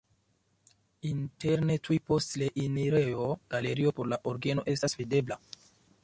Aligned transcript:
Interne 1.09 1.75
tuj 1.87 1.97
post 2.11 2.33
le 2.43 2.47
enirejo 2.63 3.27
galerio 3.55 3.91
por 3.99 4.09
la 4.13 4.19
orgeno 4.31 4.65
estas 4.73 4.97
videbla. 5.03 5.39